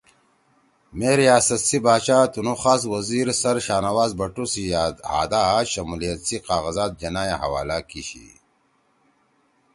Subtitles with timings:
[0.97, 4.63] مے ریاست سی باچا تُنُو خاص وزیر سر شاہنواز بھٹو سی
[5.13, 8.27] ہادا شمولیت سی قاغذات جناح ئے حوالہ کی شی